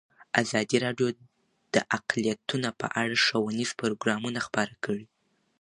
[0.41, 1.07] ازادي راډیو
[1.73, 5.05] د اقلیتونه په اړه ښوونیز پروګرامونه خپاره کړي.